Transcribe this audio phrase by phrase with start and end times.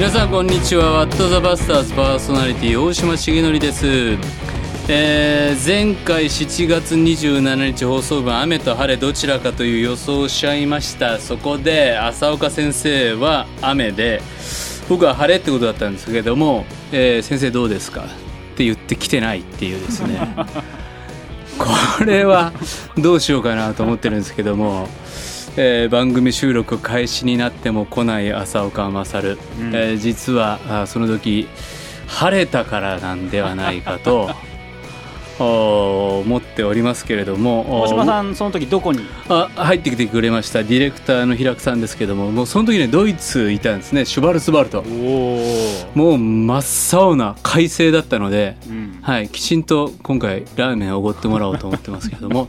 [0.00, 0.92] 皆さんこんにちは。
[0.92, 3.86] ワットザバスターズパーソナリティ大島重則です、
[4.88, 11.18] えー前回7月27日放送分雨と晴れどちらかという予想をしちゃいました。
[11.18, 14.22] そこで浅岡先生は雨で
[14.88, 18.04] 僕は晴れってことだったんですけども、えー先生どうですか？
[18.04, 18.06] っ
[18.56, 20.18] て言ってきてないっていうですね。
[21.58, 22.54] これは
[22.96, 24.88] どうしようかなと思ってるんですけども、
[25.56, 29.74] えー番組収録開始になっても来ない浅岡勝、うん。
[29.74, 31.48] えー実はあその時
[32.06, 34.30] 晴れたからなんではないかと
[35.42, 39.00] お思っておりますけれども大島さんその時どこに？
[39.30, 40.62] あ入ってきてくれました。
[40.62, 44.04] ディレクターの平久さんですけどももうその時ねドイツいたんですね。
[44.04, 44.82] シュバルツバルト。
[44.82, 52.46] もう真っ青な快晴だったので、うん、はい、きちんと今回ラーメンをおごってもらおうと思ってますけども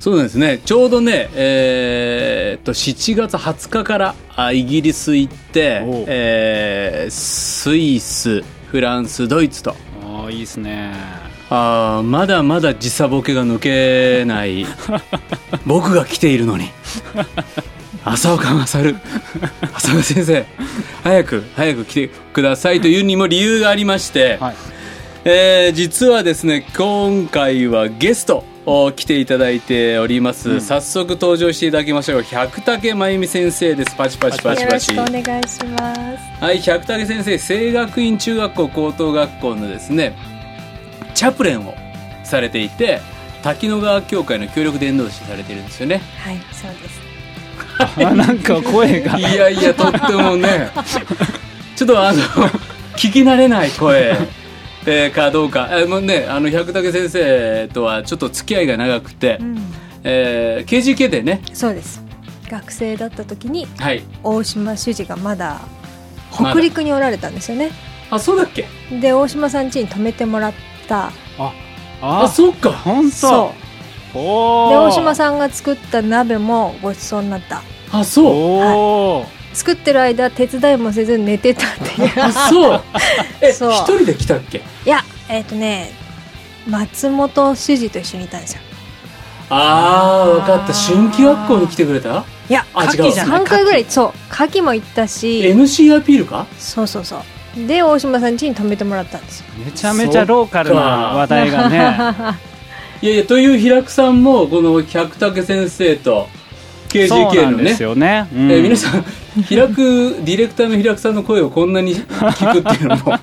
[0.00, 0.60] そうなんですね。
[0.64, 9.76] ちょうどねえーっと7月20日からあイギリス行ってえースイスフランスドイツと。
[10.02, 10.94] ああいいですね。
[11.50, 14.64] あーまだまだ時差ボケが抜けない。
[15.66, 16.70] 僕が来ているのに。
[18.02, 18.96] 浅岡勝
[19.74, 20.46] 浅岡先生
[21.04, 24.54] 早く早く来てくださいというにも理由がありまして、はい。
[25.26, 28.38] えー実はですね今回はゲスト。
[28.38, 30.60] を来ていただいております、うん。
[30.60, 32.22] 早速登場していただきましょう。
[32.22, 33.96] 百武真由美先生です。
[33.96, 34.94] パチパチパチパチ。
[34.94, 36.44] よろしくお願いします。
[36.44, 40.14] はい百武先生清学院中学校高等学校のですね
[41.14, 41.74] チャプレンを
[42.22, 43.00] されていて
[43.42, 46.02] 滝野川協会の協力伝道師されているんですよね。
[46.18, 47.00] はい、そうです。
[48.04, 49.18] あなんか声が。
[49.18, 50.70] いやいやとってもね。
[51.76, 52.22] ちょっとあの
[52.96, 54.14] 聞き慣れない声、
[54.86, 59.58] えーかどうか、えーもうねあの百武先生とはちょっと付き合いが長くて、うん、
[60.04, 61.42] えー KGK でね。
[61.52, 62.02] そうです。
[62.50, 64.02] 学生だった時にはい。
[64.24, 65.60] 大島主事がまだ
[66.32, 67.70] 北陸におられたんですよね。
[68.10, 68.66] あそうだっけ？
[69.00, 70.52] で、大島さん家に泊めてもらっ
[70.88, 71.06] た。
[71.38, 71.52] あ
[72.02, 72.72] ああそうか。
[72.72, 73.10] 本当。
[73.16, 73.52] そ
[74.12, 74.14] う。
[74.14, 77.62] で、大島さんが作った鍋もごちそうになった。
[77.92, 78.24] あそう。
[78.26, 82.12] おお、作ってる間手伝いもせずに寝てたっていう。
[82.22, 82.80] あそう。
[83.42, 83.72] えそう。
[83.72, 84.58] 一人で来たっけ？
[84.58, 85.92] いや、えっ、とね、
[86.68, 88.60] 松本主事と一緒にいたんですよ。
[89.50, 90.72] あー分かった。
[90.72, 92.24] 春季学校に来てくれた？
[92.48, 92.90] いや、あ違う。
[92.90, 96.46] 牡蠣じゃない3回ぐらい、そう、牡蠣も行ったし、MC アピールか？
[96.58, 97.66] そうそうそう。
[97.66, 99.46] で、大島さん家に泊めてもらったんですよ。
[99.64, 101.78] めちゃめちゃローカルな話題がね。
[103.02, 106.28] いやいやという平久さんもこの百武先生と
[107.08, 107.62] そうな KGK のね。
[107.62, 108.50] んですよね、うん。
[108.52, 109.02] えー皆さん
[109.42, 113.18] 平久ディレクターの平久さんの声をこんなに 聞くっていうのも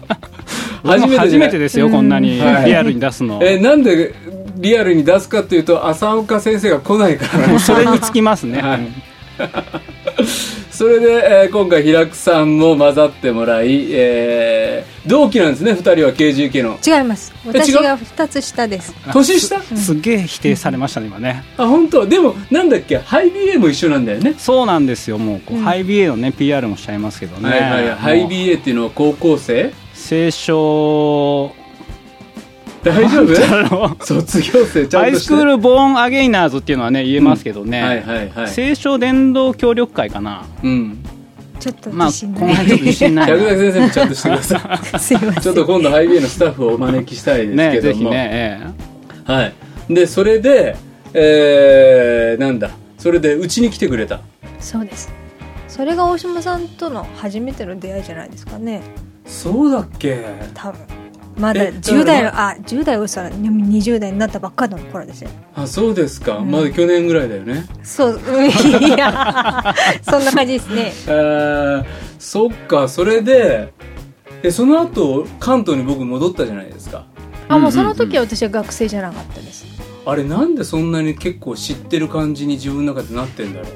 [0.83, 2.65] 俺 も初めてでですよ、こんなにはい。
[2.67, 4.13] リアルに出すの、えーなんで
[4.57, 8.87] リアルに出すかというと浅岡先生が来ないからなんですそれにつきますね、はい
[10.77, 11.07] それで、
[11.45, 16.77] えー今回平久さんも混ざってもらい、えー同期なんですね2人は KGK の。
[16.85, 17.33] 違います。
[17.45, 18.93] え私が2つ下です。
[19.11, 19.59] 年下？
[19.61, 21.43] すすげえ否定されましたね今ね。
[21.57, 22.05] あ本当？
[22.05, 22.97] でもなんだっけ？
[22.97, 24.35] ハイビエも一緒なんだよね。
[24.37, 25.39] そうなんですよもう。
[25.39, 25.63] こう、うん。
[25.63, 27.95] ハイビエのね PR もしちゃいますけどね、はいはいはい。
[27.95, 29.73] ハイビエっていうのは高校生？
[29.95, 31.53] 清少
[32.89, 33.23] 大丈
[33.99, 34.05] 夫？
[34.05, 34.97] 卒業生ちゃんとして。
[34.97, 38.51] ハイスクールボーンアゲイナーズっていうのはね言えますけどね、はいはいはい。
[38.53, 40.45] 清少伝道協力会かな。
[40.63, 41.03] うん。
[41.59, 43.49] ちょっとまあ自信ない、この辺ちょっと自信ない百な。
[43.49, 45.49] 田先生もちゃんとしてくださ すいまいちせん。
[45.49, 48.61] ょっと今度ハイビエのスタッフをお招きしたいですねけども、ぜひね、え
[49.27, 49.53] えはい。
[49.93, 50.75] でそれで
[51.13, 52.69] えー、なんだ。
[52.99, 54.19] それでうちに来てくれた。
[54.59, 55.09] そうです。
[55.67, 58.81] それが大島さんとの初めての出会いじゃないですかね。
[59.25, 60.23] そうだっけ？
[60.53, 60.79] 多分
[61.37, 62.55] まだえ10代だかあ。
[62.55, 66.51] 10代をさ20代になったばっかりの頃ですよあそうですか、うん。
[66.51, 67.65] まだ去年ぐらいだよね。
[67.83, 70.93] そううんいや そんな感じですね。
[71.07, 71.85] えー、
[72.19, 72.87] そっか。
[72.87, 73.73] それで
[74.41, 77.05] でその後関東に僕戻ったじゃないですか。
[77.49, 79.65] あもうその時は私は学生じゃなかったです。
[80.05, 83.71] あれなんでそんなに結構知ってる感じに自分の中でなってんだろう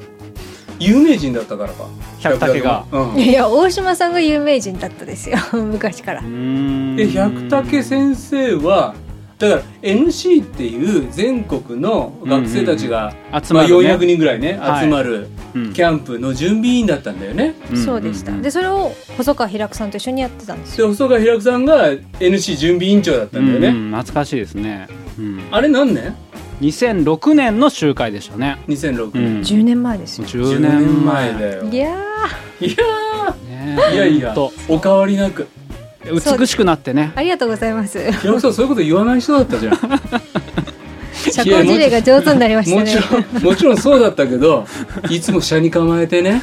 [0.82, 1.86] 有名人だったからか。
[2.20, 2.84] 百武が。
[2.92, 3.18] うん。
[3.18, 5.38] いや大島さんが有名人だったですよ。
[5.52, 6.22] 昔から。
[6.22, 8.94] 百武先生は
[9.38, 13.94] だから NC っていう全国の学生たちが、まあ、集まる、ね。
[13.94, 14.84] 400人ぐらいねはい。
[14.84, 15.72] 集まるうん。
[15.72, 20.86] キャンプの準備員だったんだよね、そうでした、でそれを細川平久さんと一緒にやってたんですよ。
[20.86, 21.90] で細川平久さんが
[22.20, 23.90] NC 準備委員長だったんだよね、うんうん。
[23.90, 24.88] 懐かしいですね、
[25.18, 26.16] うん、あれ何年？
[26.62, 30.26] 2006年の集会でしたね、2006う年、ん、10年前ですよ。
[30.26, 31.64] 10 10年年前前だよ。
[31.64, 31.88] いや
[32.60, 32.76] いや
[33.48, 34.34] ねーいやいや。
[34.68, 35.48] お変わりなく。
[36.04, 37.12] 美しくなってね。
[37.16, 37.98] ーありがとうございます。
[38.12, 39.76] 平久さんそういうこと言わない人だったじゃん。
[41.32, 42.80] 社交辞令が上手になりましたね。
[42.82, 42.96] もち
[43.32, 44.66] ろんもちろんそうだったけど
[45.10, 46.42] いつも車に構えてね。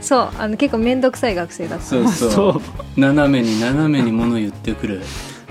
[0.00, 1.84] そうあの結構面倒くさい学生だった。
[1.86, 2.30] そうそう。
[2.30, 2.62] そ
[2.96, 3.00] う。
[3.00, 5.00] 斜めに斜めに物言ってくる、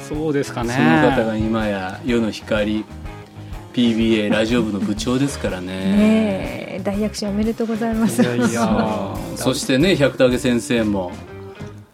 [0.08, 0.74] そうですかね。
[0.76, 2.86] その方が今や世の光
[3.74, 5.68] PBA ラジオ部の部長ですからね。
[5.68, 8.22] ねえ大躍進おめでとうございます。
[8.22, 9.16] いやいや。
[9.36, 11.12] そしてね百武先生も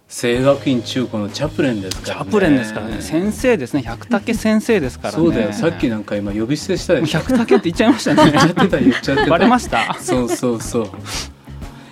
[0.09, 2.23] 清学院中高のチャプレンですからね。
[2.23, 2.97] チャプレンですからね。
[2.99, 3.83] 先生ですね。
[3.83, 5.23] 百武先生ですからね。
[5.23, 5.53] そうだよ。
[5.53, 8.23] さっきなんか今呼び捨てしたでしょ百武って言っちゃいましたね。
[8.31, 9.29] 言っちゃってた言っちゃってた。
[9.29, 9.95] バレました？
[10.01, 10.89] そうそうそう。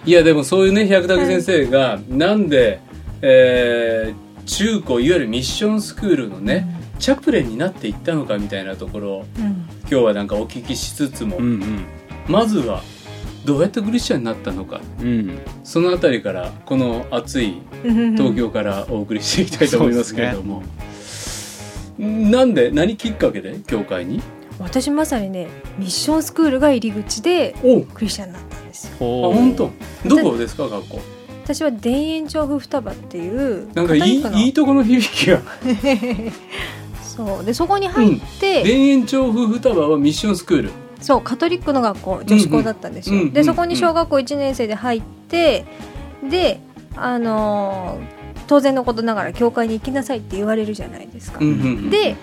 [0.06, 2.80] いやでもそういうね百武先生がなんで、
[3.22, 6.66] えー中高いわゆるミッションスクールのね、
[7.00, 11.86] チャプレンになっていったのかみたいなところをうん今日はなんかお聞きしつつも、うんうん。
[12.28, 12.82] まずは
[13.46, 14.82] どうやってクリスチャンになったのか。
[15.00, 15.40] うん。
[15.64, 20.62] そのあたりからこの暑い東京からお送りしていきたいと思いますけれども、
[21.98, 24.22] なんで何きっかけで教会に？
[24.60, 25.48] 私まさにね
[25.78, 27.56] ミッションスクールが入り口で
[27.94, 28.98] クリスチャンになったんですよ。
[29.00, 29.34] ほう。
[29.34, 29.72] 本当？
[30.10, 31.00] どこですか学校？
[31.46, 35.42] 私は田園調布双葉っていうなんかいいいいとこの響きが
[37.18, 37.44] そう。
[37.44, 40.72] でそこに入って、田園調布双葉はミッションスクール。
[41.02, 45.66] そうカトリックの学校女子校だったんですよ、うんうんでそこに小学校1年生で入って
[46.28, 46.60] で
[46.96, 48.18] あのー
[48.48, 52.16] 当然のことながら教会に行きなさいって言われるじゃないですか、うんうんうんで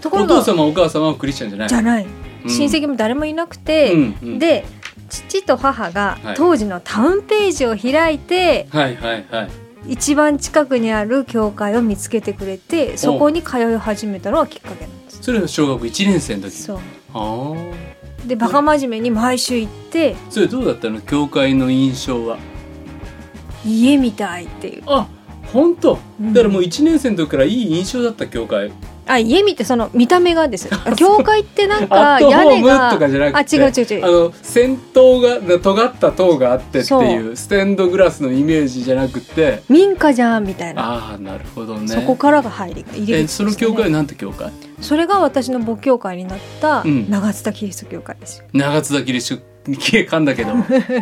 [0.00, 1.68] ところお父が様お母様はクリスチャンじゃない。
[1.68, 4.38] じゃない、うん親戚も誰もいなくて、うんうん。
[4.38, 4.64] で
[5.08, 6.34] 父と母がはい。
[6.36, 15.22] 当時のタウンページを開いて、はいはいはい一番近くにある教会を見つけてくれてそこに通い始めたのがきっかけなんです。
[15.22, 16.50] それは小学1年生の時。
[16.50, 16.78] そう。
[17.14, 18.26] ああ。
[18.26, 21.00] でバカ真面目に毎週行ってそれどうだったの？
[21.00, 22.38] 教会の印象は？
[23.64, 24.82] 家みたいっていう。
[24.86, 25.06] あ
[25.52, 25.98] 本当？
[26.20, 26.32] うん。
[26.32, 28.72] だからもう1年生の時からいい印象だった教会
[29.06, 34.04] あ家見てその見た目がです教会ってなんアか屋根がとかじゃなくてあ違う違う違う。
[34.04, 39.62] あの先頭が尖った塔があってっていうステンドグラスのイメージじゃなくて。
[39.68, 41.88] 民家じゃんみたいな、ああなるほどね。
[41.88, 44.50] そこからが入り入り口えその教会はなんて教会？
[44.80, 47.10] それが私の母教会になったうん。
[47.10, 50.50] 長津田キリスト教会ですよ、長津田キリスト噛んだけど、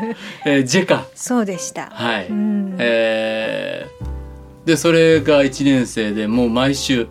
[0.45, 1.07] えージェカ。
[1.15, 2.77] そうでした、はい、うん。
[2.79, 4.15] えー
[4.65, 7.09] でそれが1年生でもう毎週うん、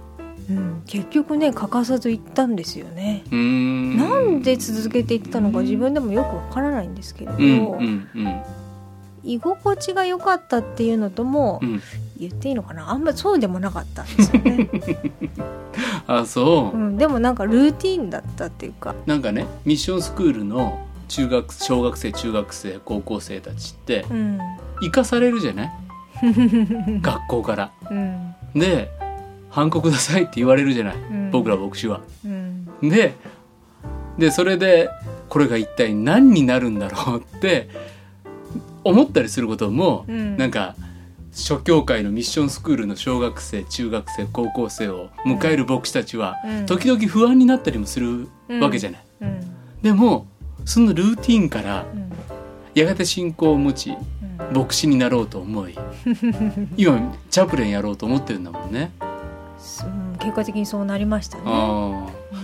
[0.93, 7.49] 結局ね欠かさず行ったんですよね、なんで続けていったのか自分でもよくわからないんですけれど、うんう
[7.81, 8.41] んうん。
[9.23, 11.81] 居心地が良かったっていうのともうん。
[12.19, 12.91] 言っていいのかな？
[12.91, 14.69] あんまそうでもなかったんですよね、
[16.05, 18.93] あそう、うん、でもなんかルーティンだったっていうか。
[19.07, 24.39] なんかねミッションスクールの中学小学生中学生高校生たちってうん。
[24.81, 25.71] 生かされるじゃない？
[27.01, 27.71] 学校から。
[27.89, 27.93] う
[29.53, 31.31] んで反抗くださいって言われるじゃない、うん。
[31.31, 32.01] 僕ら牧師は。
[32.25, 32.67] うん。
[32.81, 33.13] で
[34.17, 34.89] でそれで
[35.29, 37.69] これが一体何になるんだろうって
[38.83, 40.37] 思ったりすることも、うん。
[40.37, 40.75] なんか
[41.31, 46.65] 諸教会のミッションスクールの小学生中学生高校生を迎える牧師たちは、うん。
[46.65, 48.27] 時々不安になったりもする
[48.61, 49.05] わけじゃない。
[49.21, 49.39] うん。
[49.81, 50.27] でも
[50.65, 52.11] そのルーティンからうん。
[52.75, 54.57] やがて信仰を持ちうん。
[54.57, 55.75] 牧師になろうと思い
[56.75, 58.91] 今チャプレンやろうと思ってるんだもんね。
[59.85, 61.43] うん結果的にそうなりましたね。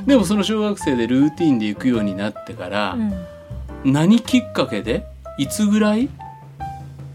[0.06, 3.94] でもその小学生でルーティンで行くようになってから、うん。
[3.94, 5.06] 何きっかけで
[5.38, 6.10] いつぐらい、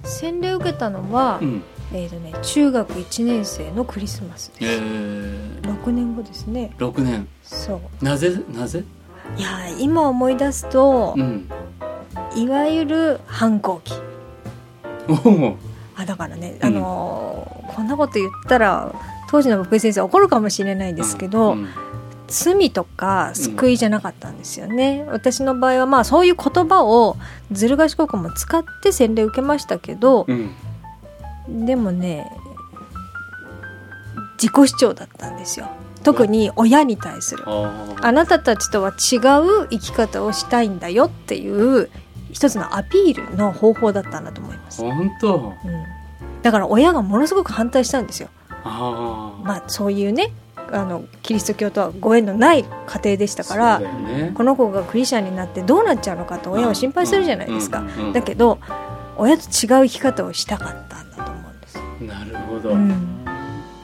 [0.04, 1.62] 洗礼を受けたのは、うん。
[1.92, 6.72] えーとね、中学1年生のクリスマスえです、ー、6年後ですね。
[6.78, 7.28] 6年。
[7.42, 8.04] そう。
[8.04, 8.42] なぜ？
[8.52, 8.84] なぜ、
[9.36, 11.48] いやー今思い出すとう、ん、
[12.34, 13.94] いわゆる反抗期。
[15.96, 18.94] あだからね、うんあのーこんなこと言ったら
[19.30, 21.68] 当時の僕先生怒るかもしれないですけど、うん
[22.26, 27.16] 罪とか救いじゃなかったんですよね、私の場合はまあそういう言葉を
[27.52, 30.50] ずる賢くも使って洗礼を受けましたけど、うん。
[31.66, 32.32] でもね
[34.38, 35.68] 自己主張だったんですよ。
[36.02, 37.44] 特に親に対する。
[37.46, 39.16] ああなたたちとは違
[39.62, 41.90] う生き方をしたいんだよっていう
[42.32, 45.52] 一つのアピールの方法だったんだと思います、本当。
[45.64, 45.84] うん、
[46.42, 48.28] だから親がものすごく反対したんですよ
[48.64, 50.32] まあそういうね
[50.72, 54.32] あのキリスト教とはご縁のない家庭でしたからね。
[54.34, 58.58] この子がクリスチャンになってどうなっちゃうのかと親は心配するじゃないですか、だけど
[59.16, 63.24] 親と違う生き方をしたかったんだと思うんです、なるほど、うん。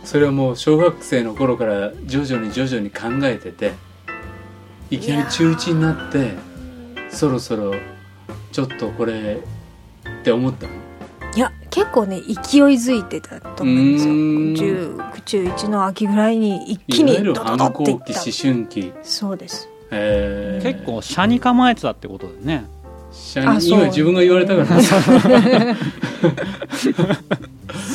[0.04, 3.72] それはもう小学生の頃から徐々に徐々に考えてて
[4.90, 6.32] いきなり中1になって
[7.10, 7.74] そろそろ
[8.50, 9.42] ちょっとこれ
[10.20, 10.72] って思ったの？
[11.36, 12.34] いや結構ね勢い
[12.74, 14.96] づいてたと思うんですよ。
[15.22, 18.12] 中中1の秋ぐらいに一気にドドドっていった抗期
[18.48, 18.92] 思春期。
[19.02, 19.68] そうです。
[19.90, 20.72] えー。
[20.72, 22.64] 結構車に構えてたってことでね。
[23.12, 23.78] 社あそう。
[23.80, 24.82] 今自分が言われたから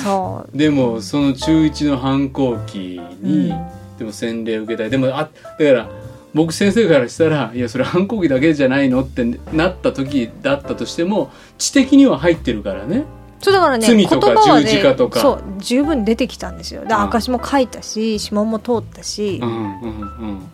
[0.04, 3.54] そでもその中1の反抗期う、に、
[3.98, 4.90] でも洗礼受けたい。
[4.90, 5.90] でもあだから
[6.34, 9.24] 僕先生からしたらいやそれ反抗期だけじゃないのって
[9.54, 13.06] なった時だったとしても知的には入ってるからね
[13.42, 15.20] そうだからね罪とか言葉はね十字架とか。
[15.20, 16.82] そう十分出てきたんですよ。
[16.86, 17.02] でうん。
[17.02, 19.94] 証も書いたし指紋も通ったし、うんうんう
[20.32, 20.50] ん。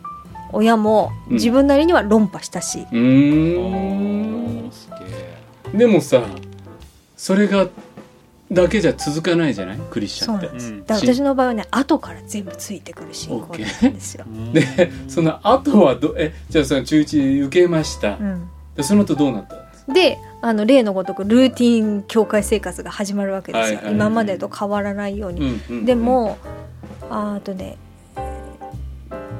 [0.52, 1.34] 親もうん。
[1.34, 2.98] 自分なりには論破したし、うー
[5.74, 5.78] ん。
[5.78, 6.22] でもさ
[7.16, 7.68] それが
[8.50, 9.78] だけじゃ続かないじゃない？
[9.90, 10.48] クリスチャンって。
[10.48, 10.80] そうなんうん。
[10.84, 19.56] だから私の場合はね後から全部ついてくる信仰だったんですよ、でその後はどえじゃあその中1受けました、うん、でその後どうなった？
[19.56, 19.58] ん
[19.88, 23.84] であの例のごとくルーティン教会生活が始まるわけですよ、はいはい。
[23.86, 26.38] はい今までと変わらないように、うんでも
[27.10, 27.76] ああとね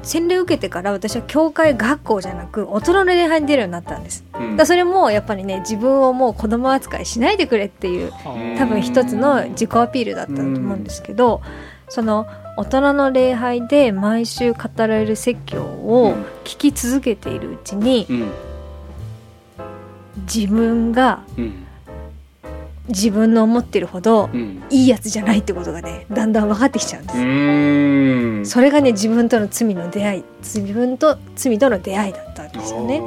[0.03, 4.57] 洗礼受けてから私は教会学校じゃなく大人の礼拝に出るようになったんです、うん。
[4.57, 8.11] だそれもやっぱりね自分をもう子供扱いしないでくれっていう
[8.57, 11.41] 多分一つの自己アピールだったと思うんですけど、
[11.87, 18.31] その大人の礼拝で毎週語られる説教を聞き続けているうちにうん
[20.23, 21.53] 自分がうん。
[22.89, 24.61] 自分の思ってるほどうん。
[24.69, 33.01] いいやつじゃないってことがねだんだん分かってきちゃうんです、それがね自分との罪の出会い自分と罪との出会いだったんですよね。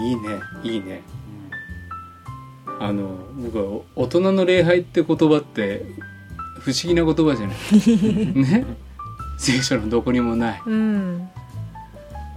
[0.00, 0.22] いいね
[0.64, 1.02] いいね。
[2.80, 5.84] あの僕はお大人の礼拝って言葉って
[6.58, 7.56] 不思議な言葉じゃない。
[8.34, 8.64] ね。
[9.38, 10.62] 聖書のどこにもない。
[10.66, 11.28] うん、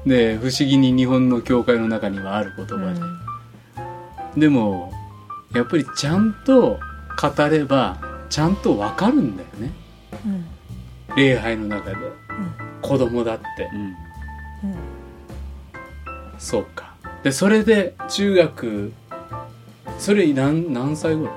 [0.05, 3.24] で不思議に日本の教会の中にはある言葉で、うん
[4.37, 4.91] でも
[5.53, 6.79] やっぱりちゃんと
[7.21, 7.97] 語れば
[8.29, 9.71] ちゃんとわかるんだよね。
[10.25, 10.45] うん。
[11.15, 11.95] 礼拝の中で。
[12.81, 13.69] 子供だって。
[13.73, 13.81] うん。
[13.81, 14.77] うん。
[16.37, 16.93] そうか。
[17.23, 18.93] でそれで中学
[19.97, 21.31] それ何何歳頃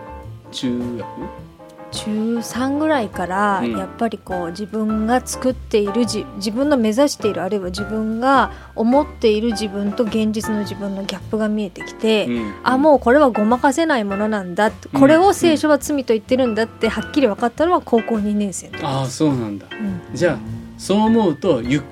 [0.50, 1.47] 中学？
[1.90, 3.76] 中3ぐらいからうん。
[3.76, 12.54] やっぱりこう自分が作っているじ自分の目指しているあるいは自分が思っている自分と現実の自分のギャップが見えてきて、うん。
[12.62, 18.84] あもうこれはごまかせないものなんだこれを聖書は罪と言ってるんだってはっきり分かったのは高校2年生の時。
[18.84, 19.66] ああそうなんだ。
[19.70, 20.16] うん。
[20.16, 20.38] じゃあ
[20.78, 21.82] そう思うとゆ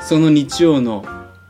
[0.00, 1.04] その日曜の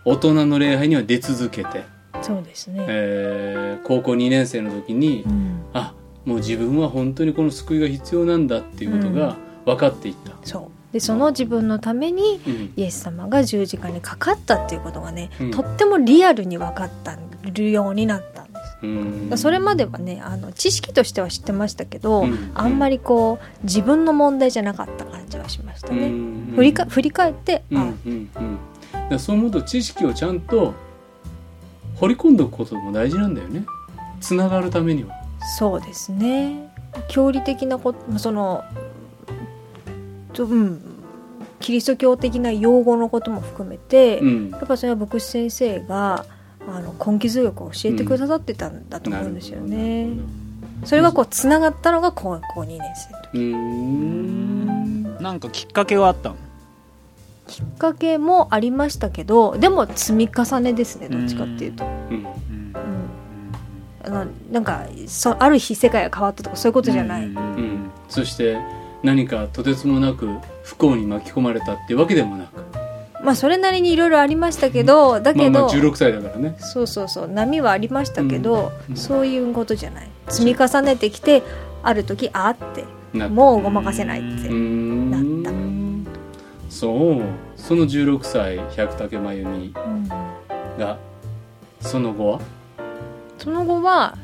[0.04, 1.85] 大人の礼拝には出続けて、
[2.23, 10.92] そうですね、えー高校2年生の時に、うん、あもう自分は本当にこの救いが必要なんだっていうことが分かっていった、そう。
[10.92, 12.72] でその自分のためにうん。
[12.76, 15.50] イエス様が十字架にかかったっていうことがね、うん。
[15.50, 17.16] とってもリアルに分かった
[17.50, 18.78] るようになったんです。
[18.82, 19.38] うん。
[19.38, 22.50] それまではねあの知識としては知ってましたけど、うん。
[22.54, 26.52] あんまりこう自分の問題じゃなかった感じはしましたね、うん。
[26.56, 27.80] 振りか振り返って、うん。
[27.80, 28.28] う
[29.10, 29.14] あ。
[29.14, 29.18] ん。
[29.18, 30.74] そう思うと知識をちゃんと
[31.96, 33.64] 掘り込んでおくことも大事なんだよね。
[34.20, 35.21] つながるためには
[35.58, 36.72] そうですね。
[37.08, 38.64] 教理的なことその
[40.32, 40.80] とうん。
[41.61, 44.50] キリスト教的な用語のことも含めて、うん。
[44.50, 46.26] やっぱそれは牧師先生が
[46.66, 50.08] あの根気強く教えてくださってたんだと思うんですよね、
[50.84, 53.38] それがこうつながったのが高校2年生の時。
[53.38, 55.18] うーん。
[55.22, 56.37] なんかきっかけはあったの？
[57.46, 62.26] きっかけもありましたけどでも積み重ねですねどっちかっていうと、うんうん。
[62.26, 62.41] うん
[64.04, 68.59] あのなんかそある日世界が変わったとかそういうことじゃない、うんうんそして
[69.02, 70.28] 何かとてつもなく
[70.64, 72.62] 不幸に巻き込まれたっていうわけでもなく。
[73.25, 76.56] まあそれなりにいろいろありましたけどだけど、まあまあ16歳だからね。
[76.59, 77.28] そうそうそう。
[77.28, 78.97] 波はありましたけど、うん。
[78.97, 80.09] そういうことじゃない。
[80.28, 81.42] 積み重ねてきて
[81.82, 85.42] ある時あってなもうごまかせないって、うーん。
[85.42, 85.50] な
[86.68, 87.23] そう。
[87.56, 90.09] その16歳百武真由美うん。
[90.78, 90.99] が
[91.80, 92.40] その後は？
[93.42, 94.16] その後は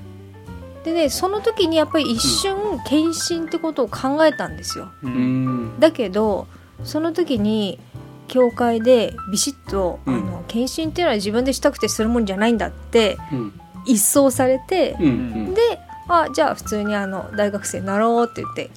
[0.84, 2.56] でねその時にやっぱり一瞬
[2.86, 4.92] 献身ってことを考えたんですよ。
[5.02, 5.74] ううん。
[5.74, 6.46] んだけど
[6.84, 7.80] その時に
[8.28, 10.14] 教会でビシッと、うん。
[10.14, 13.60] あの献身っていうのは自分でしたくてするもんじゃないんだってうん。
[13.86, 15.06] 一掃されて、うん。
[15.06, 15.08] う
[15.50, 15.54] ん。
[15.54, 15.60] で
[16.08, 18.70] あじゃあ普通にあの大学生になろうって言って。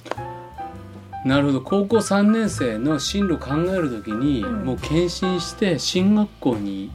[1.24, 1.60] なるほど。
[1.60, 4.64] 高校3年生の進路考えるときに、うん。
[4.64, 6.90] もう献身して進学校に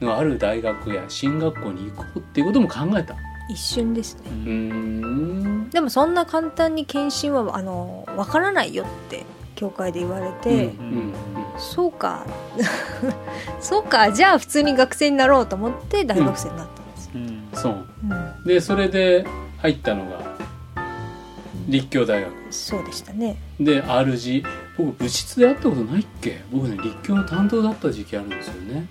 [0.00, 3.14] のある大学や進学校に行こうっていうことも考えた。
[3.50, 4.22] 一瞬ですね。
[4.30, 5.70] うーん。
[5.70, 9.24] でもそんな簡単に献身はあの分からないよって
[9.54, 11.14] 教会で言われて、うんうん
[11.58, 12.24] そうか。
[13.60, 17.22] そうかじゃあ普通に学生になろうと思って大学生になったんです、うん。
[17.22, 17.48] うん。
[17.54, 17.86] そう。
[18.08, 18.44] うん。
[18.44, 19.26] でそれで
[19.58, 20.20] 入ったのが
[21.68, 22.32] 立教大学。
[22.50, 23.36] そうでしたね。
[23.58, 24.44] で RG
[24.78, 26.40] 僕部室で会ったことないっけ？
[26.52, 28.86] 僕ね立教の担当だった時期あるんですよね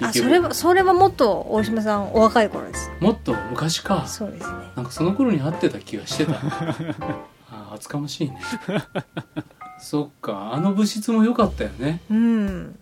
[0.00, 2.90] あそれはそれはもっと大島さんお若い頃です。
[3.00, 3.34] もっと？
[3.50, 4.06] 昔か。
[4.06, 4.52] そうですね。
[4.76, 6.34] なんかその頃に会ってた気がしてた。
[7.50, 8.38] あ厚かましいね。
[9.80, 10.52] そっか。
[10.52, 12.00] あの物質も良かったよね。
[12.10, 12.78] うん。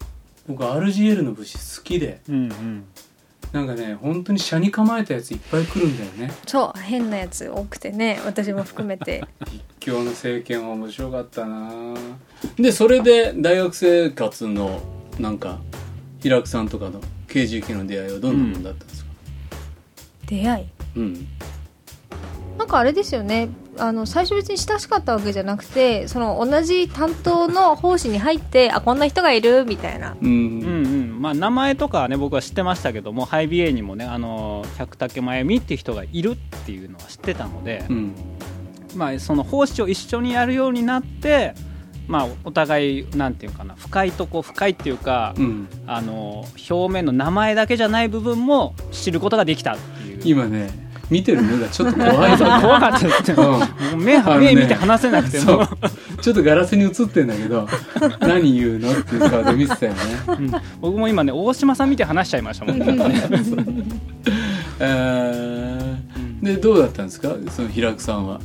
[0.49, 2.21] 僕 RGL の物質好きで。
[2.29, 2.85] うんうん。
[3.53, 6.33] なんかね本当に車に構えたやついっぱい来るんだよね。
[6.47, 6.79] そう。
[6.81, 8.21] 変なやつ多くてね。
[8.27, 9.25] 私も含めて。
[9.47, 11.95] 立教の政権は面白かったな
[12.57, 14.81] でそれで大学生活の
[15.19, 15.59] なんか
[16.25, 19.11] 平久さんとかの KGK の出会いはどんなもんだったんですか？
[20.27, 20.67] 出会い？
[20.97, 21.29] うん。
[22.57, 23.51] なんかあれですよね。
[23.77, 30.17] あの最初別に親しかったわけじゃなくてその同じ担当の奉仕に入ってあこんな人がいるみたいな。
[30.19, 30.29] うん。
[30.29, 31.21] うんうん。
[31.21, 38.15] まあ、名前とかはね僕は知ってましたけどもハイビエにもねあの百武真由美っていう人がいるっていうのは知ってたので、うん。
[38.95, 41.55] まあ、その奉仕を一緒にやるようになって、
[42.07, 45.69] まあ、お互いなんていうかな深いとこ深いっていうか、うん。
[45.87, 50.21] あの表面の名前だけじゃない部分も知ることができたっていう。
[50.25, 50.71] 今ね
[51.11, 52.37] 見てる目がちょっと怖い。
[52.39, 53.37] ぞ怖かったですね、
[53.93, 54.05] うん。
[54.05, 55.67] 目目見て話せなくても、
[56.23, 57.69] ちょっとガラスに映ってんだけど
[58.21, 59.99] 何言うのっていう顔で見てたよね。
[60.27, 60.51] うん。
[60.81, 62.87] 僕も今ね大島さん見て話しちゃいましたもんね。
[64.81, 67.31] えーでどうだったんですか？
[67.51, 68.39] その平久さんは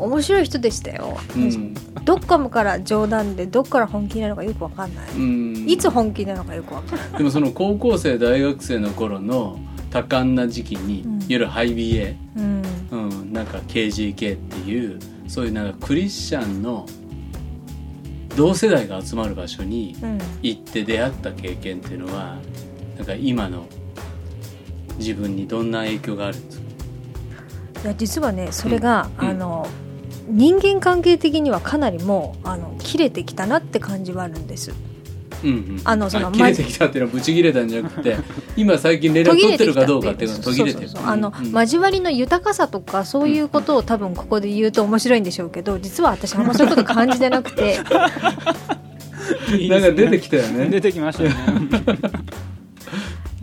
[0.00, 1.74] 面白い人でしたよ、うん。
[2.04, 5.68] どっかから冗談でどっから本気なのかよくわかんない、うん。
[5.68, 7.18] いつ本気なのかよくわかんない。
[7.18, 9.58] でもその高校生大学生の頃の
[9.90, 11.12] 多感な時期に、うん。
[11.16, 12.62] いわゆるハイ BA、うん。
[12.90, 16.86] うん、なんか KGK っていうそういうなんかクリスチャンの
[18.36, 20.18] 同世代が集まる場所にうん。
[20.42, 22.38] 行って出会った経験っていうのは
[22.96, 23.66] なんか今の
[24.98, 26.64] 自分にどんな影響があるんですか？
[27.82, 29.28] いや実はねそれが、うん。
[29.28, 29.66] あの
[30.30, 34.72] 人間関係的にはかなりもうあの切れてきたなって感じはあるんです。
[35.42, 38.16] うんうん、あのその切れてきたっていうのはブチ切れたんじゃなくて
[38.56, 40.90] 今最近連絡取ってるかどうかっていうのは途切れてる。
[41.04, 41.50] あの、うん。
[41.50, 47.78] 交わりの豊かさとかそういうことを多分ここで言うと面白いんでしょうけど実は私あんまそういうこと感じてなくて。
[49.68, 50.66] なんか出てきたよね。
[50.66, 51.36] 出てきましたよね。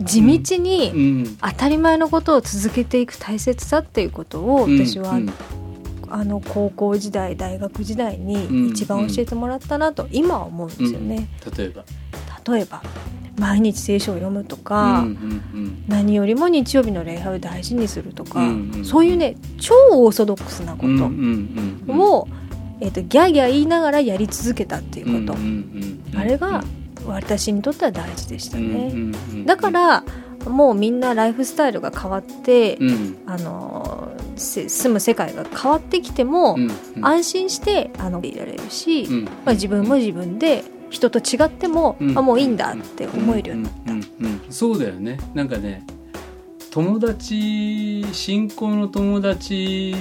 [0.00, 1.36] 地道にうん。
[1.40, 5.32] 当たり前のことを続けていく大切さっていうことを私は、うん
[6.10, 11.84] あの高校時代大学時代うんに一番教えてもらったなと今は思うんですよね、例えば？
[12.54, 12.82] 例えば
[13.38, 15.10] 毎日聖書を読むとか、うんう
[15.58, 22.00] ん何よりも日曜日の礼拝を大事にするとか、うんうんそういうね超オーソドックスなこうんうんうんとうん。
[22.00, 22.28] を、
[22.80, 26.64] えー、とギャーギャー言いながらやり続けたっていうこと、うんうんうんあれが
[27.06, 29.46] 私にとっては大事でしたね、うんうんうん。
[29.46, 30.04] だから
[30.46, 33.18] もうみんなライフスタイルが変わって、うん。
[33.26, 37.04] あのせ住む世界が変わってきても、うんうん。
[37.06, 39.24] 安心してあのいられるし、うん。
[39.24, 42.18] まあ、自分も自分で人と違っても、うん。
[42.18, 45.18] あもういいんだって思えるようになった、うんそうだよね。
[45.34, 45.84] なんかね
[46.70, 49.94] 友達信仰の友達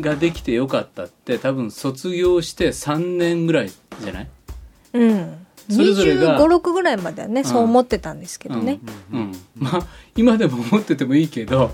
[0.00, 4.28] ができてよかったって多分卒業して3年ぐらいじゃない？
[4.94, 8.78] うんそれぞれが2 5 6ぐらいまではね、そう思ってたんですけどね、
[9.12, 11.70] うん、まあ今でも思っててもいいけど。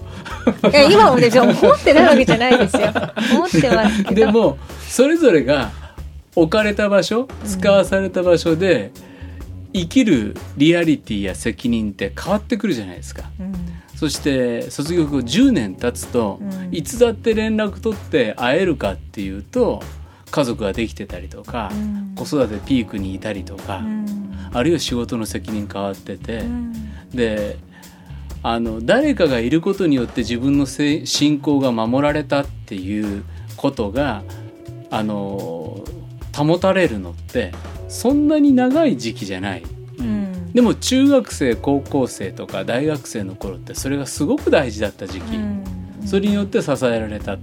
[0.72, 2.92] いや今もね思ってないわけじゃないですよ。
[3.34, 4.14] 思ってますけど。
[4.14, 5.70] でもそれぞれが
[6.34, 8.92] 置かれた場所使わされた場所で
[9.74, 13.24] 生きるリアリティや責任って変わってくるじゃないですか。
[13.38, 13.52] うん。
[13.96, 16.74] そして卒業後10年経つと、うん。
[16.74, 19.82] いつだって連絡取って会えるかっていうと
[20.32, 22.14] 家族ができてたりとか、うん。
[22.16, 24.34] 子育てピークにいたりとか、うん。
[24.52, 26.72] あるいは仕事の責任変わってて、うん。
[27.10, 27.58] で
[28.42, 33.24] あの誰かがいることによって自分のせ信仰が守られたっていう
[33.56, 34.24] ことが
[34.90, 35.84] あの
[36.34, 37.52] 保たれるのって
[37.88, 39.62] そんなに長い時期じゃない。
[39.98, 40.52] うん。
[40.52, 45.64] でも中学生高校生とか大学生の頃ってそれがすごく大事だった時期、うん。
[46.04, 47.38] それによって支えられた。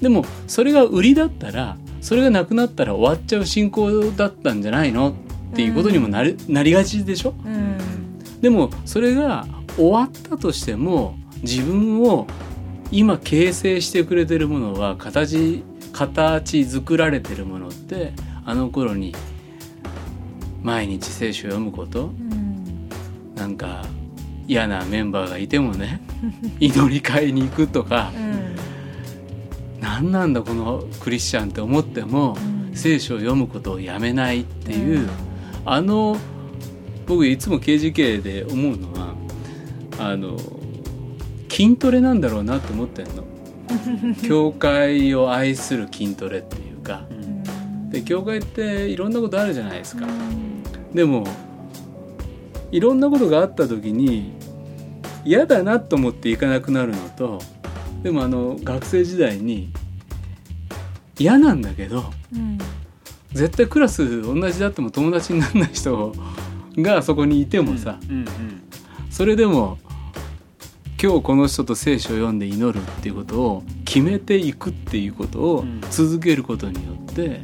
[0.00, 5.10] でもそれが売りだったらそれがなくなったら終わっちゃう信仰だったんじゃないの？
[5.52, 7.34] っていうことにもなり,、なりがちでしょ？
[7.44, 8.40] うん。
[8.40, 12.26] でもそれが終わったとしても自分を
[12.90, 18.12] 今形成してくれてるものは形形作られてるものって
[18.44, 19.14] あの頃に
[20.62, 22.06] 毎日聖書を読むこと？
[22.06, 22.88] うん。
[23.34, 23.84] なんか
[24.46, 26.00] 嫌なメンバーがいてもね
[26.58, 28.49] 祈り会に行くとかうん
[29.80, 32.60] 何なんだこのクリスチャンって思ってもうん。
[32.74, 35.10] 聖書を読むことをやめないっていう、うん。
[35.64, 36.16] あの
[37.06, 39.14] 僕いつも KGK で思うのは
[39.98, 40.36] あの
[41.48, 43.24] 筋トレなんだろうなと思ってんの。
[44.26, 47.06] 教会を愛する筋トレっていうか。
[47.90, 50.06] で教会っていろんなことあるじゃないですか。
[50.94, 51.24] でも
[52.70, 54.32] いろんなことがあった時に
[55.24, 57.40] 嫌だなと思って行かなくなるのと
[58.02, 59.72] でもあの学生時代に
[61.18, 62.58] 嫌なんだけどうん。
[63.32, 66.12] 絶対クラス同じであっても友達にならない人
[66.78, 68.26] がそこにいてもさ、うんうん
[69.10, 69.76] それでも
[71.02, 75.80] 今日この人と聖書を読んで祈るっていうことを決めていくっていうことをうん。
[75.90, 77.40] 続けることによって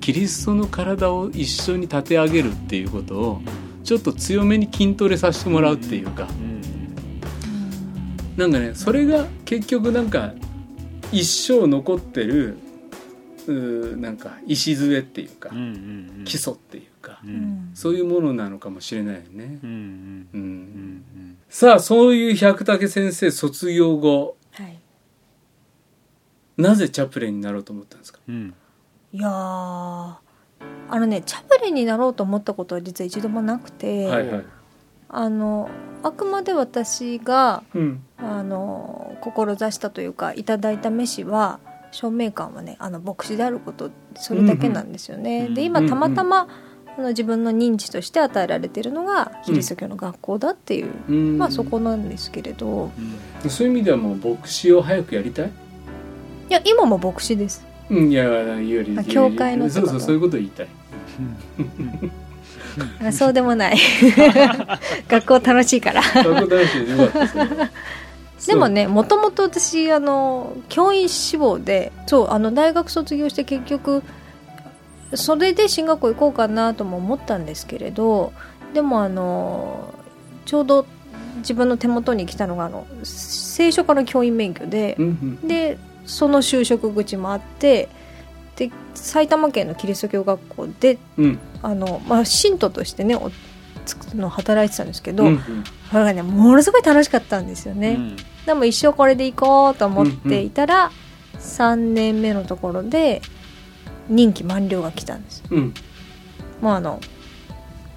[0.00, 3.42] キリストの体を一緒に立て上げるっていうことを
[3.84, 6.47] ちょっと強めに筋トレさせてもらうっていうかうん
[8.38, 10.32] なんかねそれが結局なんか
[11.12, 12.56] 一生残ってる
[13.46, 15.64] うーなんか礎っていうかうんうん
[16.20, 16.24] うん。
[16.24, 17.34] 基礎っていうかううん。
[17.34, 19.58] んそういうものなのかもしれないよね。
[19.62, 19.66] う。
[19.66, 20.40] んううん。
[20.40, 24.78] んさあそういう百武先生卒業後はい。
[26.56, 28.20] なぜチャプレンになろうと思ったんですか？
[28.28, 28.54] うん。
[29.12, 30.20] いやーあ
[31.00, 34.44] のねチャプレンになろうと思ったことは実は一度もなくて、はいはい。
[35.08, 35.68] あの
[36.02, 38.02] あくまで私がうん。
[38.20, 41.60] あの志したというかいただいた飯は
[41.92, 45.46] 証明感はねあの牧師であることそれだけなんですよね。
[45.46, 46.48] うんで今たまたま、
[46.98, 52.90] あの自分の認知として与えられているのがキリスト教の学校だっていう、うんまあそこなんですけれど
[53.44, 55.46] うんそういう意味ではもう牧師を早くやりたい？
[55.46, 55.50] い
[56.52, 57.64] や今も牧師です。
[57.88, 60.68] うんいやよりあ教会のそうそうそういうことを言いたい。
[63.06, 63.78] あそうでもない
[65.08, 67.70] 学校楽しいからそういうことだしよかったそれは
[68.46, 68.68] でも。
[68.68, 74.02] ねもともと私あの教員志望でそうあの大学卒業して結局
[75.14, 78.32] それで進学校行こうかなとも思ったんですけれど
[78.74, 79.94] でもあの
[80.44, 80.86] ちょうど
[81.38, 85.04] 自分の手元に来たのがあの聖書科の教員免許でうん
[85.42, 85.48] うん。
[85.48, 87.88] でその就職口もあって
[88.58, 91.38] で埼玉県のキリスト教学校でうん。
[91.62, 93.30] あの、まあ、信徒としてねお
[93.84, 95.64] つの働いてたんですけど、うんうん。
[95.90, 97.90] これがねものすごい楽しかったんですよね。
[97.90, 98.16] うん。
[98.46, 100.90] でも一生これで行こうと思っていたら、
[101.38, 103.22] 3年目のところで
[104.08, 105.74] 任期満了が来たんですうん。
[106.60, 107.00] もうあの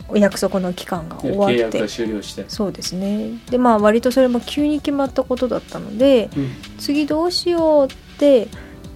[0.08, 1.56] お約束の期間が終わって。
[1.56, 2.45] 契約が終了して。
[2.47, 3.32] そうですね。
[3.50, 6.52] でまあ割とそれも急に決まったことだったのでうん。
[6.78, 8.47] 次どうしようって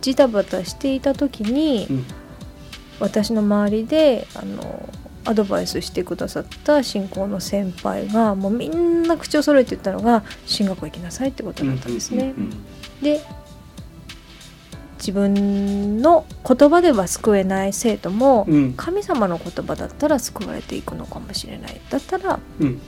[0.05, 2.05] ジタバタしていた時に、うん。
[2.99, 4.87] 私の周りであの
[5.25, 12.35] アドバイスしてくださった信仰の先輩がもうみんな口を揃えて言ったのが進学校行きなさいってことだったんですね。
[13.01, 13.19] で
[14.99, 18.73] 自分の言葉では救えない生徒も、うん。
[18.73, 21.81] 神様の言葉だったら救われていくのかもしれない。
[21.89, 22.79] だったらうん。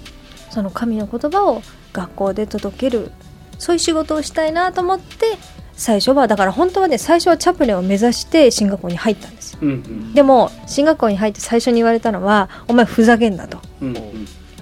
[0.52, 3.12] その神の言葉を学校で届ける
[3.58, 5.38] そういう仕事をしたいなと思って
[5.78, 9.60] 最初はだから本当はね最初はチャプレンを目指して進学校に入ったんですよ。
[9.62, 10.14] うんうん。
[10.14, 13.60] でも進学校に入って最初に言われたのは「お前ふざけんな」と。
[13.82, 13.96] うん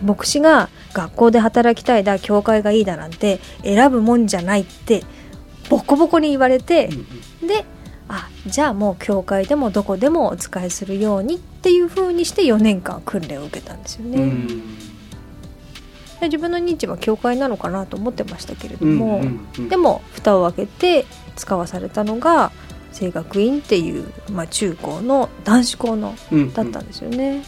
[0.04, 5.04] 牧師が学校で働きたいだ教会がいいだなんて選ぶもんじゃないって
[5.70, 6.90] ボコボコに言われて、
[7.42, 7.66] で
[8.10, 14.85] あじゃあもう教会でもどこでもお使いするようにっていう風にして4年間訓練を受けたんですよね、うんうん
[16.26, 19.70] で自分の認知は教会なのかなと思ってましたけれどうんも、うんうん。
[19.70, 22.52] でも蓋を開けて使わされたのが
[22.92, 27.44] 聖学院っていう、まあ、中高の男子校のうんだったんですよね、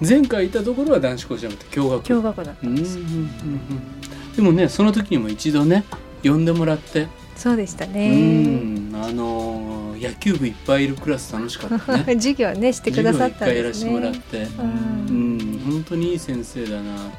[0.00, 2.02] 前回いたところは男子校じゃなくて共学。
[2.04, 4.32] 共学だったうんんうんうんです、うん。
[4.36, 5.84] でもねその時にも一度ね
[6.22, 7.06] 呼んでもらって。
[7.36, 8.92] そうでしたうね、ん。
[8.94, 12.04] あのー野球部いっぱいいるクラス楽しかったね。
[12.20, 14.42] 授業ねしてくださったん授業一回やらせですてもらっねて。
[14.42, 15.36] ううん。
[15.38, 15.60] ん。
[15.72, 17.10] 本当にいい先生だなと思っ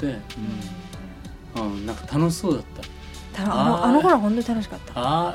[0.00, 0.18] て。
[1.56, 1.86] うん。
[1.86, 2.62] なんか楽しそうだっ
[3.34, 3.44] た。
[3.44, 4.92] たあのあの頃は本当に楽しかった。
[4.94, 5.34] あ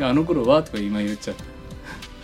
[0.00, 1.36] ああの頃はとか今言っちゃっ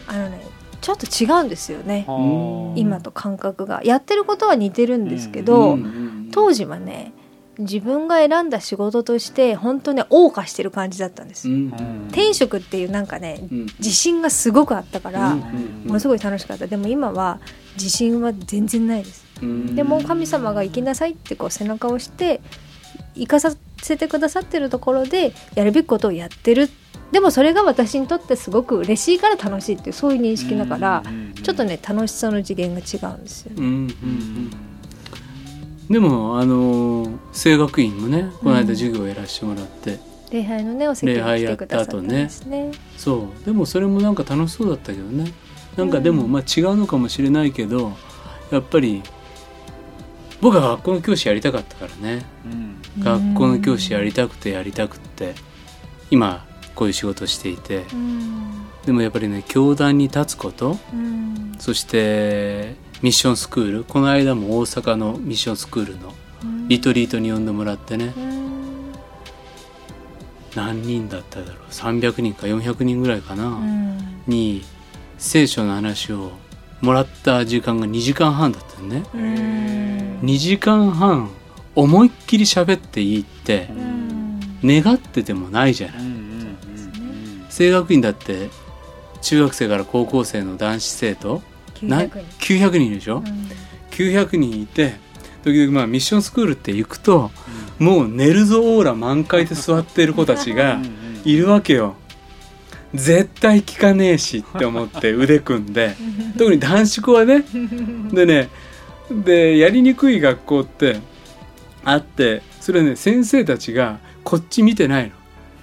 [0.07, 0.15] た。
[0.15, 0.41] あのね
[0.81, 2.05] ちょっと違うんですよね。
[2.09, 2.79] うん。
[2.79, 3.83] 今と感覚が。
[3.85, 6.29] やってることは似てるんですけど、うんうんうん。
[6.33, 7.13] 当時はね
[7.59, 11.73] 自分が選んだ仕事として本当ね謳歌してる感じだったんです、うん。
[12.09, 13.67] 転職っていうなんかねうん。
[13.79, 15.41] 自信がすごくあったから、うん。
[15.87, 16.67] ものすごい楽しかった。
[16.67, 17.41] でも今は
[17.75, 19.75] 自信は全然ないです、うん。
[19.75, 22.41] でも神様が行きなさいってこう背中を押して
[23.15, 26.69] 行かさせてくださってるところでやるべきことをやってる。
[27.13, 31.05] でもそれが私にとってすごく嬉しいから楽しいっていうそういう認識だから、
[31.41, 33.95] ちょっとね楽しさの次元が違うんですよね、
[35.91, 39.99] でもあのー聖学院もねこの間授業をやらせてもらって、
[40.31, 42.73] 礼拝のねお席に来てくださったんですね。
[42.97, 43.45] そう。
[43.45, 45.33] でもそれもなんか楽しそうだったけどね。
[45.77, 46.33] なんかでもうん。
[46.33, 47.93] まあ違うのかもしれないけど
[48.51, 49.03] やっぱり
[50.41, 52.25] 僕は学校の教師やりたかったからね。
[52.99, 55.35] 学校の教師やりたくてやりたくって
[56.11, 57.85] 今こういう仕事をしていて。
[57.93, 58.67] うん。
[58.85, 61.55] でもやっぱりね教壇に立つことうん。
[61.59, 63.85] そしてミッションスクール。
[63.85, 66.15] この間も大阪のミッションスクールの
[66.69, 68.13] リトリートに呼んでもらってね。
[68.17, 68.93] うん。
[70.55, 71.57] 何人だっただろう。
[71.71, 74.23] 300人か400人ぐらいかな、うん。
[74.27, 74.65] に
[75.19, 76.33] 聖書の話を
[76.81, 79.05] もらった時間が2時間半だったのね。
[79.15, 80.21] うん。
[80.23, 81.31] 2時間半
[81.75, 84.41] 思いっきり喋っていいってうん。
[84.63, 85.99] 願っててもないじゃない。
[85.99, 86.27] うんうんうん
[87.49, 88.51] 聖学院だって
[89.23, 92.69] 中学生から高校生の男子生徒な900人。
[92.69, 93.25] 900人でしょ、うん。
[93.91, 94.95] 900人いて
[95.43, 97.31] 時々まあミッションスクールって行くと
[97.79, 100.79] もう寝るぞオーラ満開で座ってる子たちが
[101.25, 101.95] いるわけよ。
[102.95, 105.97] 絶対聞かねえしって思って腕組んで
[106.39, 107.45] 特に男子校はね。
[108.13, 108.49] でね
[109.11, 111.01] でやりにくい学校って
[111.85, 115.13] あってそれはね先生たちがこっち見てない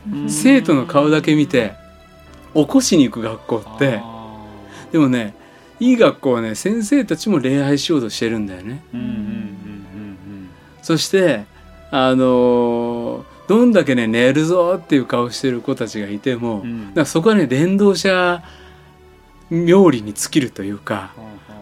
[0.08, 0.30] の。
[0.30, 1.74] 生徒の顔だけ見て
[2.54, 4.02] 起こしに行く学校って。
[4.92, 5.34] でもね
[5.84, 8.82] いい学校はね先生たちも礼拝しようとしてるんだよね。
[8.94, 10.50] うんうんうん
[10.82, 11.46] そして
[11.92, 16.70] あのーどんだけね寝るぞっていう顔してる子たちがいても、うん。
[16.70, 18.42] うんだからそこはね伝道者
[19.52, 21.14] 冥利に尽きるというか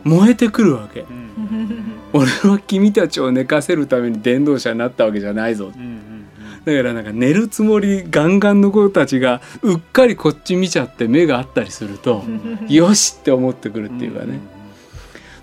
[0.04, 1.06] 燃えてくるわけ。
[2.14, 5.72] 俺は君たちを寝かせるために伝道者になったわけじゃないぞ
[6.66, 12.24] だからなんか寝るつもりガンガンの子たちがうっかりこっち見ちゃって目があったりすると
[12.68, 14.34] よしって思ってくるっていうかね。
[14.34, 14.40] だ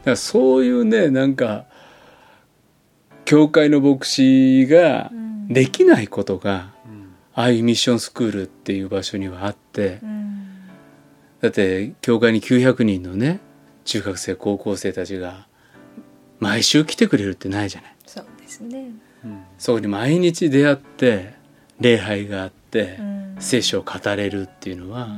[0.04, 1.64] からそういうねなんか
[3.24, 5.11] 教会の牧師が
[5.48, 6.70] できないことが
[7.35, 10.46] ああいうミッションスクールっていう場所にはあってうん。
[11.40, 13.40] だって教会に900人のね
[13.85, 15.46] 中学生高校生たちが
[16.38, 17.96] 毎週来てくれるってないじゃない。
[18.07, 18.92] そうですね
[19.58, 21.34] そこに毎日出会って
[21.80, 23.18] 礼拝があってうん。
[23.40, 25.08] 聖書を語れるっていうのは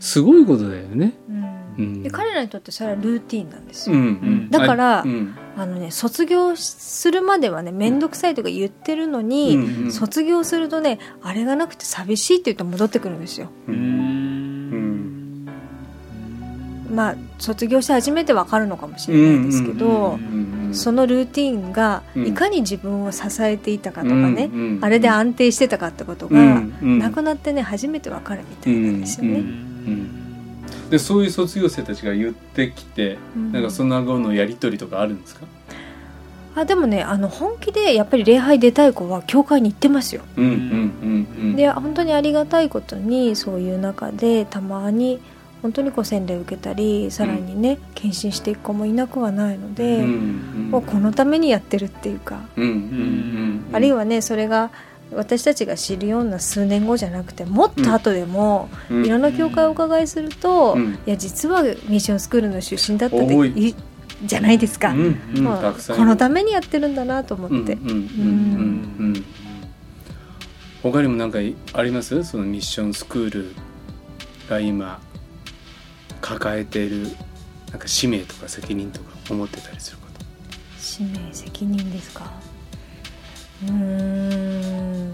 [0.00, 1.14] すごいことだよね。
[1.28, 1.44] うん。
[1.78, 2.02] うん。
[2.02, 4.50] で彼らにとってそれはルーティンなんですよ、うんうん。
[4.50, 5.34] だからうん。
[5.56, 9.92] あのね卒業するまではね面倒くさいとか言ってるのに、うんうん。
[9.92, 13.48] 卒業するとねあれがなくて寂しいって言って戻ってくるんですよ。
[13.66, 13.78] ううん。
[15.44, 15.48] ん。
[16.94, 20.16] まあ卒業して初めてわかるのかもしれないですけど、うんう
[20.56, 22.26] んそのルーティンがうん。
[22.26, 29.00] いかに自分を支えていたかとかね、あれで安定してたかってことうがなくなってね初めてわかるみたいなん。
[29.00, 29.38] ですよね。
[29.38, 30.10] うん。
[30.90, 33.52] でそういう卒業生たちが言ってきて、うん。
[33.52, 35.46] なんかその後のやり取りとかあるんですか？
[36.56, 40.22] あでもねあの本気でやっぱり礼拝出たい子は教会に行ってますよ。
[40.36, 45.20] で本当にありがたいことにそういう中でたまに
[45.62, 54.70] 本当にこう洗礼を受けたりさらにね献身していく子もいなくはないので、もうこのためにやってるっていうか、あるいはねそれが
[55.12, 59.04] 私たちが知るような数年後じゃなくてもっと後でも、うん。
[59.04, 60.94] いろんな教会をお伺いすると、うん。
[61.04, 63.70] いや実はミッションスクールの出身だったって多い。
[63.70, 63.74] い
[64.24, 65.20] じゃないですか、うん。
[65.34, 65.42] うん。
[65.42, 67.76] まあこのためにやってるんだなと思って、
[70.82, 71.40] 他にも何か
[71.72, 72.22] あります？
[72.22, 73.54] そのミッションスクール
[74.48, 75.00] が今
[76.20, 77.08] 抱えている
[77.70, 80.24] なんか使命とか責任とか思ってたりすること。
[80.78, 82.30] 使命責任ですか？
[83.64, 85.12] うーん。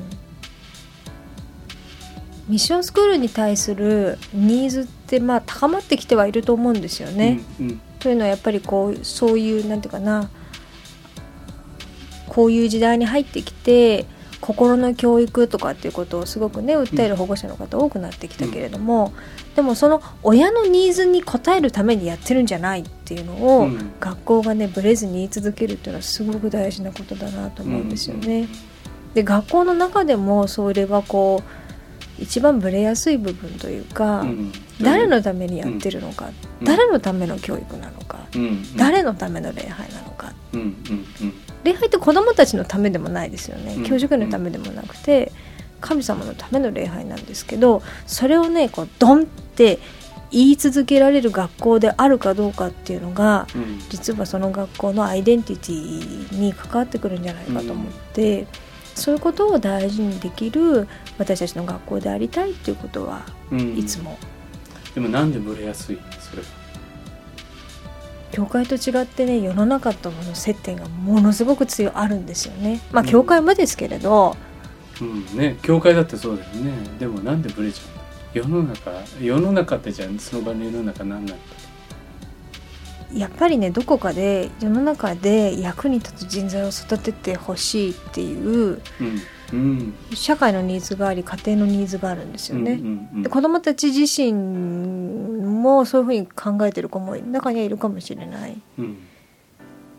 [2.48, 7.40] ミッションスクールに対するニーズってまあ高まってきてはいると思うんですよね。
[7.60, 7.80] うんうん。
[7.98, 10.30] というのはやっぱりこうそういうなんていうかな。
[12.28, 14.04] こういう時代に入ってきて
[14.40, 19.12] 心の教育とかっていうことをすごくね訴える保護者の方多くなってきたけれども、
[19.54, 23.92] でもその親のニーズに応えるためにやってるんじゃないっていうのを、うん。
[23.98, 28.48] 学校がねブレずに言い続けるっていうのはすごく大事なことだなと思うんですよね。
[29.14, 31.42] で学校の中でもそれがこ
[32.18, 34.52] う一番ブレやすい部分というか、うん。
[34.80, 36.66] 誰のためにやってるのか、うん。
[36.66, 38.40] 誰のための教育なのか、うん。
[38.42, 38.76] うん。
[38.76, 40.32] 誰のための礼拝なのか。
[40.52, 40.76] うんうん
[41.66, 43.84] 礼拝って子供たちのためでもないですよね、うん。
[43.84, 45.32] 教職員のためでもなくて
[45.80, 49.78] 神様のための礼拝なんですけどそれをねこうドンって
[50.30, 53.62] 言い続けられる学校であるかどうかっていうのがうん。
[53.62, 58.46] うん実はその学校のアイデンティティに関わってくるんじゃないかと思って、
[58.94, 63.78] そういうことを大事にできる私たちの学校でありたいっていうことはうん。
[63.78, 64.18] いつも。
[64.94, 65.98] でもなんでブレやすい？
[66.20, 66.42] それ
[68.36, 72.82] 教会と違ってね世の中との接点がものすごく強いあるんですよね。
[72.92, 74.36] まあ教会もですけれど、
[75.00, 75.56] うんね。
[75.62, 76.70] 教会だってそうだよね。
[76.98, 78.02] でもなんでブレちゃうんだ
[78.34, 81.44] 世の中世の中ってじゃあその場の世の中何なんだ
[83.14, 89.20] やっぱりねどこかで世の中で役に立つ人材を育ててほしいっていううんうん
[90.14, 92.80] 社会のニーズがあり家庭のニーズがあるんですよね。
[93.22, 98.56] で子どもたち自身もそういうふうに考えてる子も中にはいるかもしれない。
[98.78, 98.98] うん。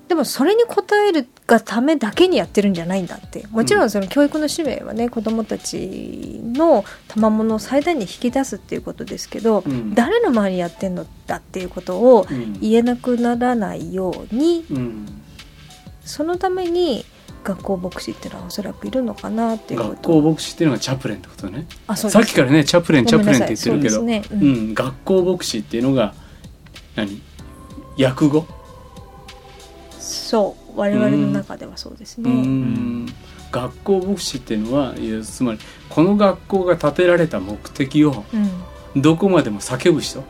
[0.07, 0.67] でもそれに応
[1.09, 3.45] えるがためだけにやってるんじゃないんだって。
[3.51, 9.93] もちろんその教育の使命はね子どもたちの賜物を最大に引き出すっていうことですけど、うん。
[9.93, 12.59] 誰の前にやってんのだっていうことをうん。
[12.59, 15.05] 言えなくならないようにうん。
[16.03, 17.05] そのために
[17.43, 19.91] 学校牧師っていうのはおそらくいるのかなっていうこと。
[19.91, 21.65] 学校牧師っていうのがチャプレンってことね。
[21.87, 22.19] あそうです。
[22.19, 24.01] さっきからねチャプレンチャプレンって言ってるけど。
[24.01, 24.37] ううですね。
[24.37, 26.13] ん、学校牧師っていうのが
[26.95, 27.21] 何？
[27.99, 28.45] 訳語？
[29.99, 30.79] そう。
[30.79, 33.05] 我々の中ではそうですね、うん。
[33.51, 39.01] 学校牧師っていうのはつまりこの学校が建てられた目的をうん。
[39.01, 40.23] どこまでも叫ぶ人、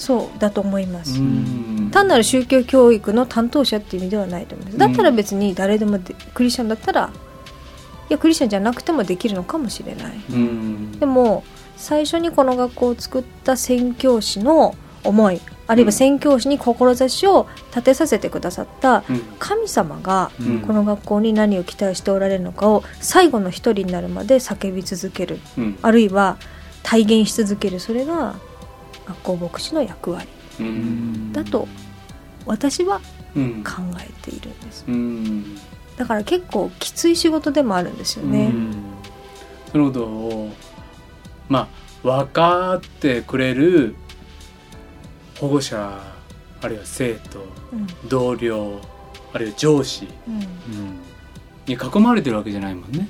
[0.00, 1.90] そうだと思います、うん。
[1.92, 4.78] 単なる宗教教育の担当者っていう意味ではないと思います。
[4.78, 7.10] だったら別に誰でもでクリスチャンだったら
[8.08, 10.12] いやクリスチャンじゃなくてもできるのかもしれない。
[10.30, 10.98] うん。
[10.98, 11.44] でも
[11.76, 19.22] 最初にこの学校を作った宣教師の思いあるいは宣教師に志を立てさせてくださったうん。
[19.38, 20.60] 神様がうん。
[20.60, 25.40] この学校に何を期待しておられるのかを最後の一人になるまで叫び続ける。
[25.58, 25.78] うん。
[25.82, 26.38] あるいは
[26.82, 27.80] 体現し続ける。
[27.80, 28.36] それが
[29.10, 31.32] 学校牧師の役割うん。
[31.32, 31.66] だと
[32.46, 33.00] 私は
[33.36, 33.62] うん。
[33.64, 33.70] 考
[34.00, 34.84] えているんです。
[34.88, 35.56] うん。
[35.96, 38.52] だから結構きつい仕事でもあるんですよね、
[39.70, 40.50] そのことを
[41.48, 41.68] ま
[42.04, 43.94] あ分かってくれる
[45.38, 46.00] 保護者
[46.62, 47.38] あるいは生徒
[47.72, 47.86] うん。
[48.08, 48.80] 同僚
[49.32, 50.40] あるいは上司うん。
[51.66, 53.06] に囲まれてるわけじゃないもんね、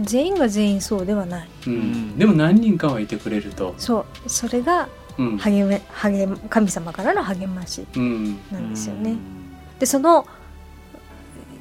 [0.00, 1.48] 全員が全員そうではない。
[1.66, 1.72] うん。
[1.72, 4.28] うんでも何人かはいてくれると、そう。
[4.28, 8.38] それがうん励め励む神様からの励ましうん。
[8.50, 9.16] なんですよね、
[9.78, 10.26] でその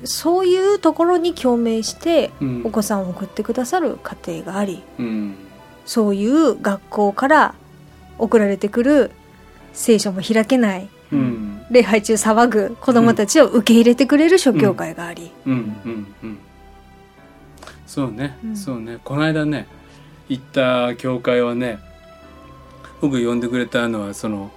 [0.03, 2.61] そういうところに共鳴してうん。
[2.65, 5.35] お子さんを送ってくださる家庭がありうん。
[5.85, 7.55] そういう学校から
[8.17, 9.11] 送られてくる
[9.73, 11.65] 聖書も開けないうん。
[11.71, 15.53] 礼拝中騒ぐ子供たちを受け入れてくれる諸教会があり、うん。
[15.53, 15.57] う
[15.89, 16.15] ん。
[16.23, 16.37] うん。
[17.87, 18.55] そうね、うん。
[18.55, 18.99] そうね。
[19.03, 19.67] この間ね
[20.27, 21.79] 行った教会はね
[23.09, 24.51] 僕呼んでくれたのはその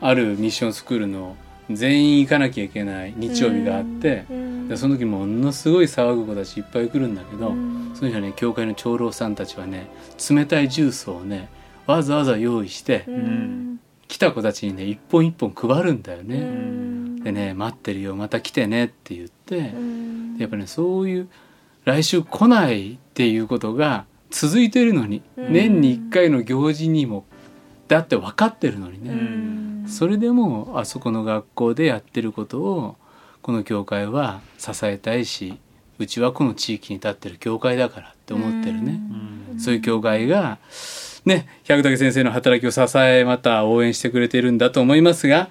[0.00, 1.36] あるミッションスクールの
[1.70, 7.90] 全員行かなきゃいけない日曜日があって、うんでその時ものすごい騒ぐ子たちいっぱい来るんだけど、うん。
[7.94, 9.88] その人はね教会の長老さんたちはね
[10.30, 11.48] 冷たいジュースをね
[11.86, 13.80] わざわざ用意して、うん。
[14.08, 16.38] 来た子たちにね一本一本配るんだようね。
[16.38, 17.16] ん。
[17.22, 20.36] でね待ってるよまた来てねって言って、うん。
[20.38, 21.28] やっぱねそういう
[21.84, 25.52] 来週来ないっていうことが続いてるのに、うん。
[25.52, 27.24] 年に1回の行事にも
[27.92, 29.88] だって分かってるのにうね、ん。
[29.88, 32.96] それでもあそこの学校でやってることを
[33.42, 35.58] この教会は支えたいし
[35.98, 39.00] うちはこの地域に立ってる教会だからって思ってるね、
[39.58, 40.58] そういう教会が
[41.24, 45.48] ね百武先生の働きを支えまた応援してくれているんだと思いますが、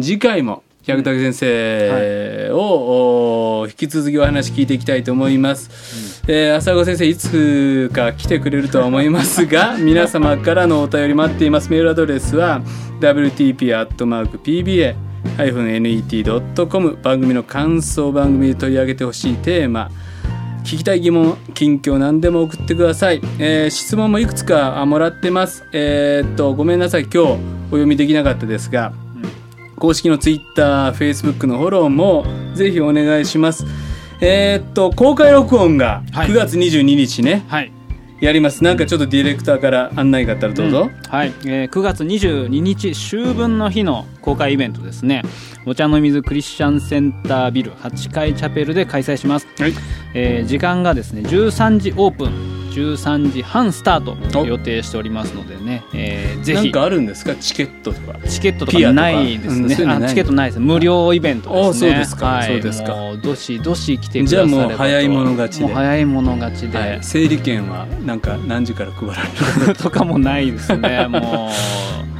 [0.00, 11.70] 次回も百武先生を、お引き続きお話聞いていきたいと思います、えー浅子先生いつか来てくれるとは思いますが 皆様からのお便り待っています。
[11.70, 12.62] メールアドレスは
[13.00, 14.94] wtp.pba
[15.38, 19.88] net.com 番組の感想番組で取り上げてほしいテーマ。
[20.64, 25.64] 聞きたい疑問近況何でも送ってください、えー質問もいくつかあもらってます。
[25.72, 27.02] えーっとごめんなさい。
[27.02, 27.36] 今日お
[27.70, 28.92] 読みできなかったですが
[29.82, 33.66] 公式のツイッター、フェイスブックのフォローもぜひお願いします。
[34.20, 37.72] えーっと、公開録音がはい9月22日ね、はい
[38.20, 38.62] やります。
[38.62, 40.88] なんかちょっとディレクターから案内があったらどうぞ。
[41.08, 45.22] はい、えー9月22日秋分の日の公開イベントですね
[45.66, 49.72] お茶の水クリスチャンセンタービル8階チャペルで開催します、はい。
[50.14, 56.62] えー時間がですね13時オープン13時半スタートお予定しておりますのでね、えーぜひ。
[56.64, 57.34] なんかあるんですか？
[57.36, 58.18] チケットとか。
[58.28, 59.62] チケットとかかないですね。
[59.62, 59.68] うん
[60.08, 60.60] チケットないです。
[60.60, 61.68] 無料イベントですね。
[61.68, 62.26] あそうですか。
[62.26, 62.94] はい、そうですか。
[62.94, 64.48] もうどしどし来てくださればと。
[64.48, 65.74] じゃあもう早い者勝ちで。
[65.74, 66.98] 早い者勝ちで、はい。
[67.02, 69.14] 整理券はなんか何時から配ら
[69.66, 71.06] れるとかもないですね。
[71.10, 71.50] も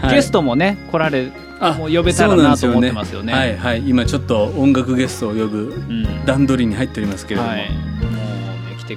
[0.03, 0.15] う、はい。
[0.17, 3.33] ゲストもね来られあもう呼べたらなと思ってますよね。
[3.33, 3.83] はいはい。
[3.87, 5.59] 今ちょっと音楽ゲストを呼ぶ
[5.89, 6.25] うん。
[6.27, 7.51] 段取りに入っておりますけれども。
[7.53, 7.92] はい、もうね来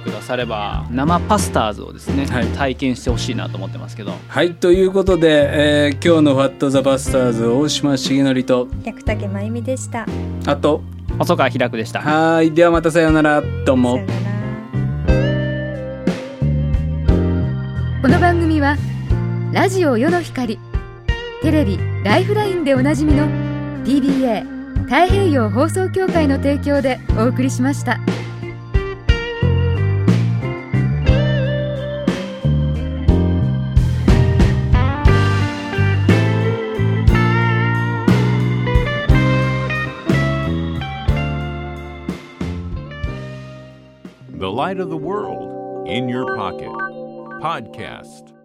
[0.00, 2.46] くだされば生パスターズをですね、はい。
[2.48, 4.12] 体験してほしいなと思ってますけど。
[4.28, 10.06] はい、ということで、えー今日の「ファット・ザ・バスターズ」大島重則と百武真由美でした。
[10.46, 10.82] あと
[11.18, 12.00] 細川開くでした。
[12.00, 14.00] はいではまたさようならどうも。
[18.02, 18.76] この番組は
[19.52, 20.60] ラジオ世の光
[21.42, 23.26] テレビ「ライフライン」でおなじみの
[23.84, 24.44] TBA
[24.84, 27.98] 太平洋放送協会の提供でお送りしました。
[44.56, 46.72] Light of the world in your pocket.
[47.42, 48.35] Podcast.